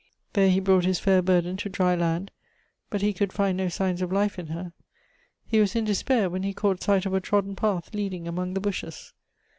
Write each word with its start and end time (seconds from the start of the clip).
There 0.33 0.49
he 0.49 0.59
brought 0.59 0.85
his 0.85 0.97
fair 0.99 1.21
burden 1.21 1.57
to 1.57 1.69
dry 1.69 1.93
land, 1.93 2.31
but 2.89 3.03
he 3.03 3.13
could 3.13 3.31
find 3.31 3.55
no 3.55 3.69
signs 3.69 4.01
of 4.01 4.11
life 4.11 4.39
in 4.39 4.47
her; 4.47 4.73
he 5.45 5.59
was 5.59 5.75
in 5.75 5.85
despair, 5.85 6.27
when 6.27 6.41
he 6.41 6.55
caught 6.55 6.81
sight 6.81 7.05
of 7.05 7.13
a 7.13 7.21
trodden 7.21 7.55
path 7.55 7.93
leading 7.93 8.27
among 8.27 8.55
the 8.55 8.59
bushes. 8.61 9.13